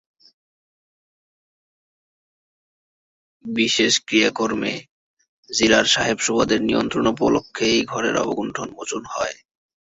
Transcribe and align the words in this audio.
বিশেষ 3.45 3.93
ক্রিয়াকর্মে 4.07 4.73
জিলার 5.49 5.85
সাহেবসুবাদের 5.85 6.59
নিমন্ত্রণোপলক্ষে 6.61 7.65
এই 7.73 7.81
ঘরের 7.85 8.15
অবগুণ্ঠন 8.17 8.67
মোচন 8.71 9.03
হয়। 9.13 9.35